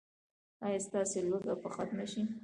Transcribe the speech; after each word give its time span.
ایا 0.65 0.79
ستاسو 0.87 1.17
لوږه 1.29 1.53
به 1.61 1.69
ختمه 1.75 2.05
شي؟ 2.11 2.21